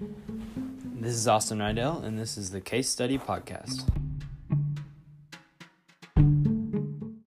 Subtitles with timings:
[0.00, 3.86] This is Austin Rydell, and this is the Case Study Podcast.